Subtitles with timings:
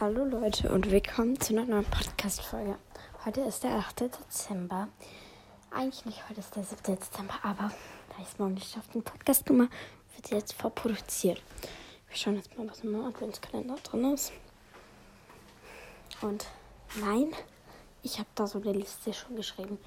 [0.00, 2.78] Hallo Leute und willkommen zu einer neuen Podcast-Folge.
[3.24, 4.02] Heute ist der 8.
[4.02, 4.86] Dezember.
[5.72, 6.82] Eigentlich nicht, heute ist der 7.
[6.84, 7.72] Dezember, aber
[8.08, 9.66] da ich es morgen nicht auf den Podcast nummer
[10.14, 11.42] wird jetzt vorproduziert.
[12.06, 14.30] Wir schauen jetzt mal, was im Adventskalender drin ist.
[16.22, 16.46] Und
[17.00, 17.32] nein,
[18.04, 19.80] ich habe da so eine Liste schon geschrieben,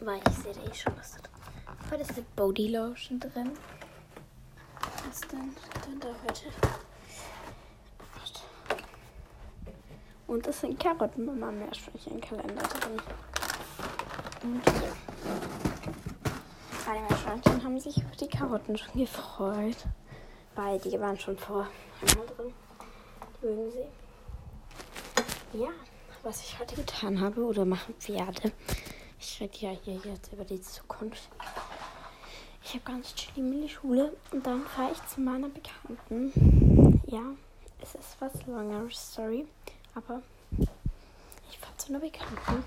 [0.00, 1.88] weil ich sehe eh schon, was da drin.
[1.88, 3.52] Heute ist eine Body Lotion drin.
[5.08, 5.54] Was denn,
[5.86, 6.46] denn da heute?
[10.26, 13.00] Und es sind Karotten Mama Meerschweinchenkalender drin.
[14.42, 14.92] Und ja.
[16.88, 19.86] Alle Meerschweinchen haben sich über die Karotten schon gefreut.
[20.54, 21.66] Weil die waren schon vor
[22.00, 22.54] einmal drin.
[23.42, 25.58] Die mögen sie.
[25.58, 25.70] Ja,
[26.22, 28.52] was ich heute getan habe oder machen werde.
[29.20, 31.28] Ich rede ja hier jetzt über die Zukunft.
[32.62, 37.00] Ich habe ganz chillig in die Schule und dann fahre ich zu meiner Bekannten.
[37.06, 37.22] Ja,
[37.80, 39.46] es ist was längeres Story.
[39.94, 40.22] Aber
[41.50, 42.64] ich fahre zu einer Bekannten.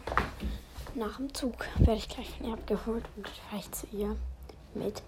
[0.96, 4.16] Nach dem Zug werde ich gleich von ihr abgeholt und fahre ich zu ihr
[4.74, 5.04] mit.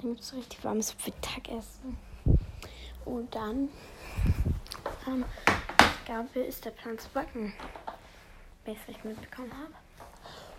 [0.00, 1.96] Dann gibt es richtig warmes Mittagessen.
[3.04, 3.68] Und dann,
[5.06, 5.24] ähm,
[6.04, 7.52] glaube, ist der Plan zu backen.
[8.64, 9.72] Wenn ich mitbekommen habe.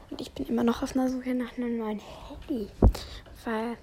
[0.09, 2.67] Und ich bin immer noch auf einer Suche nach einem neuen Handy.
[3.45, 3.77] Weil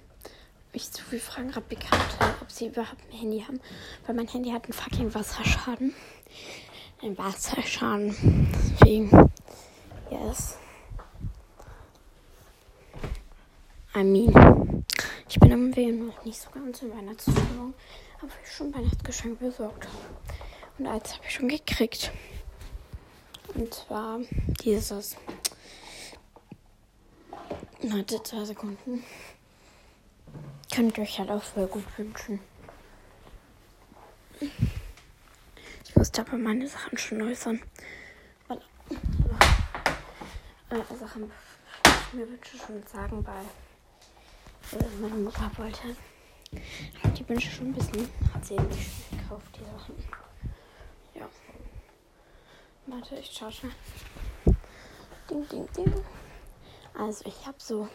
[0.73, 3.61] ich zu viele Fragen gerade bekannt habe, ob sie überhaupt ein Handy haben.
[4.05, 5.93] Weil mein Handy hat einen fucking Wasserschaden
[7.01, 8.15] ein Wasserschaden.
[8.53, 9.31] Deswegen,
[10.09, 10.57] yes.
[13.95, 14.85] I mean,
[15.27, 17.73] ich bin am Wählen noch nicht so ganz in Weihnachtsstimmung,
[18.21, 19.97] aber ich schon Weihnachtsgeschenk besorgt habe.
[20.77, 22.11] Und eins habe ich schon gekriegt.
[23.55, 24.19] Und zwar
[24.63, 25.17] dieses.
[27.81, 29.03] Warte, zwei Sekunden.
[30.73, 32.39] Könnt ihr euch halt auch voll gut wünschen
[35.95, 37.61] musste aber meine Sachen schon äußern.
[38.47, 38.59] Weil,
[40.69, 41.31] äh, Sachen
[42.13, 45.95] mir wünsche schon sagen, weil äh, meine Mutter wollte.
[47.03, 49.95] Hat die Wünsche schon ein bisschen, hat sie irgendwie schon gekauft, die Sachen.
[51.13, 51.29] Ja.
[52.87, 53.73] Warte, ich schau schnell.
[55.29, 55.93] Ding, ding, ding.
[56.97, 57.89] Also, ich habe so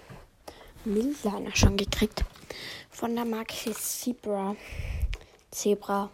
[0.85, 2.25] Milchleiner schon gekriegt.
[2.91, 4.55] Von der Marke Zebra.
[5.51, 6.11] Zebra.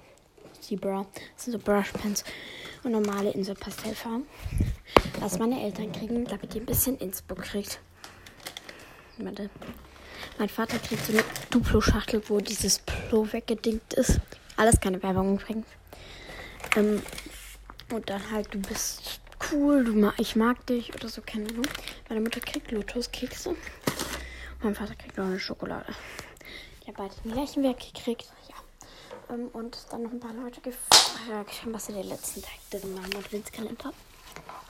[0.60, 2.24] Das sind so Brushpens
[2.84, 4.26] und normale Inselpastellfarben.
[5.20, 7.80] Was meine Eltern kriegen, damit die ein bisschen Inspo kriegt.
[9.18, 9.50] Warte.
[10.38, 14.20] Mein Vater kriegt so eine Duplo-Schachtel, wo dieses Plo weggedingt ist.
[14.56, 15.66] Alles keine Werbung übrigens.
[16.76, 17.02] Ähm,
[17.92, 19.20] und dann halt, du bist
[19.50, 21.66] cool, du ma ich mag dich oder so, keine Ahnung.
[22.08, 23.56] Meine Mutter kriegt Lotus-Kekse.
[24.62, 25.92] Mein Vater kriegt noch eine Schokolade.
[26.82, 28.30] Ich habe beide den gleichen Werk gekriegt.
[29.30, 33.12] Ähm, und dann noch ein paar Leute gefragt, was sie den letzten Tag drin haben
[33.12, 33.92] und Adventskalender.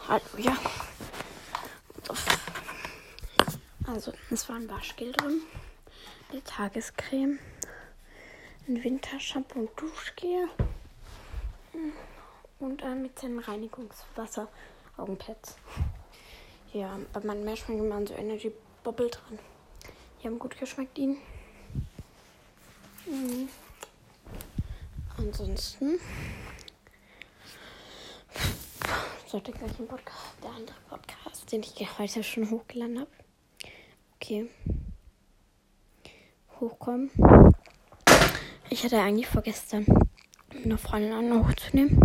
[0.08, 0.56] Halleluja.
[3.86, 5.42] Also, es war ein Waschgel drin,
[6.30, 7.38] eine Tagescreme,
[8.68, 10.48] ein Wintershampoo und Duschgel
[12.60, 14.48] und äh, mit dem Reinigungswasser
[14.96, 15.56] Augenpads.
[16.72, 18.52] Ja, bei meinen Meerschweinchen waren so Energy
[18.84, 19.38] Bubble drin.
[20.20, 21.18] Die haben gut geschmeckt, ihnen.
[23.06, 23.48] Mhm.
[25.18, 25.98] Ansonsten
[29.26, 33.10] sollte gleich ein Podcast, der andere Podcast, den ich heute schon hochgeladen habe.
[34.14, 34.48] Okay.
[36.60, 37.10] Hochkommen.
[38.70, 39.84] Ich hatte eigentlich vorgestern
[40.54, 42.00] eine Freundin an hochzunehmen.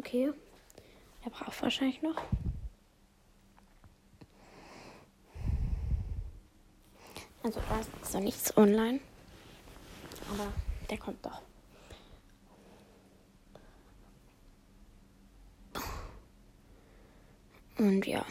[0.00, 0.32] Okay.
[1.24, 2.22] Er braucht wahrscheinlich noch.
[7.48, 9.00] Also da ist noch nichts online.
[10.30, 10.52] Aber
[10.90, 11.40] der kommt doch.
[17.78, 18.22] Und ja.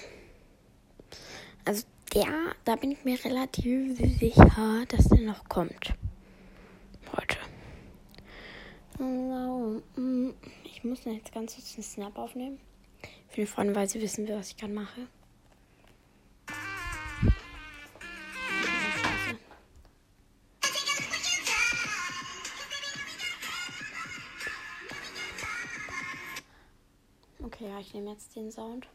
[1.65, 2.27] Also der,
[2.63, 5.95] da bin ich mir relativ sicher, dass der noch kommt.
[7.11, 7.37] Heute.
[10.63, 12.59] Ich muss jetzt ganz kurz einen Snap aufnehmen.
[13.29, 15.07] Für die Freunde, weil sie wissen, was ich gerade mache.
[27.59, 28.85] Okay, ja, ich nehme jetzt den Sound.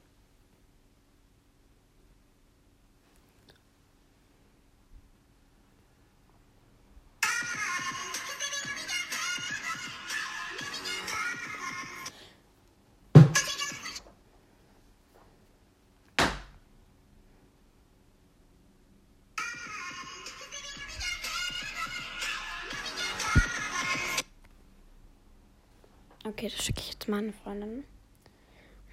[26.25, 27.83] Okay, das schicke ich jetzt meine Freundin.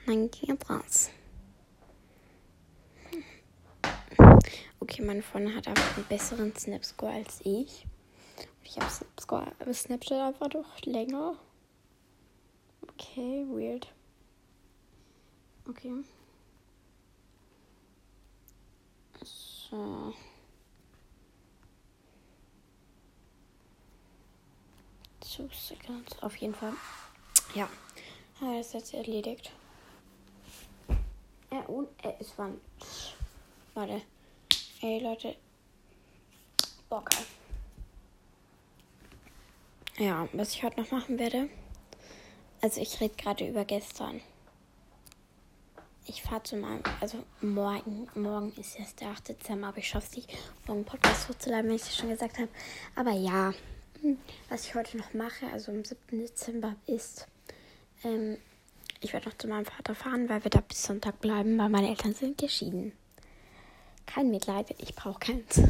[0.06, 1.10] Dann geht's raus.
[4.80, 7.86] Okay, meine Freundin hat einfach einen besseren Snap-Score als ich.
[8.64, 11.36] Ich habe Snapscore, Snapchat einfach doch länger.
[12.82, 13.88] Okay, weird.
[15.68, 16.04] Okay.
[19.24, 20.14] So.
[25.20, 26.22] Two seconds.
[26.22, 26.74] Auf jeden Fall.
[27.54, 27.70] Ja.
[28.40, 29.52] Das ist jetzt erledigt.
[31.80, 32.50] Und äh, es war.
[33.74, 34.02] Warte.
[34.82, 35.38] Ey, Leute.
[36.90, 37.26] Geil.
[39.98, 41.48] Ja, was ich heute noch machen werde.
[42.62, 44.20] Also, ich rede gerade über gestern.
[46.06, 46.84] Ich fahre zu meinem.
[47.00, 48.10] Also, morgen.
[48.14, 49.30] Morgen ist jetzt der 8.
[49.30, 50.38] Dezember, aber ich schaffe es nicht,
[50.68, 52.50] morgen Podcast hochzuladen, wenn ich es schon gesagt habe.
[52.96, 53.54] Aber ja,
[54.50, 55.98] was ich heute noch mache, also am 7.
[56.12, 57.26] Dezember, ist,
[58.04, 58.38] ähm,
[59.02, 61.90] ich werde noch zu meinem Vater fahren, weil wir da bis Sonntag bleiben, weil meine
[61.90, 62.94] Eltern sind geschieden.
[64.06, 65.62] Kein Mitleid, ich brauche keins.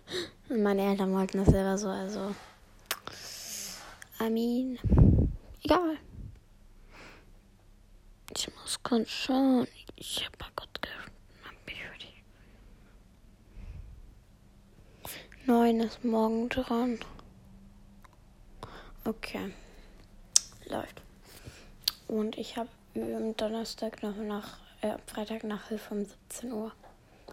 [0.48, 2.34] Und meine Eltern wollten das selber so, also.
[4.20, 4.78] I mean,
[5.62, 5.98] egal.
[8.34, 9.66] Ich muss kurz schauen.
[9.96, 10.86] Ich habe mal Gott die.
[15.46, 16.98] Neun ist morgen dran.
[19.04, 19.52] Okay.
[20.68, 21.00] Läuft.
[22.08, 22.68] Und ich habe
[23.02, 26.72] am Donnerstag noch nach, äh, Freitag nach Hilfe um 17 Uhr.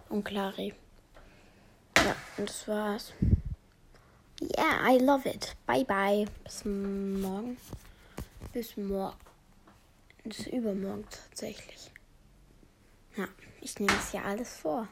[0.08, 0.74] Und Clary.
[1.96, 3.12] Ja, und das war's.
[4.40, 5.56] Yeah, I love it.
[5.66, 6.26] Bye bye.
[6.44, 7.56] Bis morgen.
[8.52, 9.16] Bis morgen.
[10.24, 11.90] Bis übermorgen tatsächlich.
[13.16, 13.26] Ja,
[13.60, 14.88] ich nehme es ja alles vor.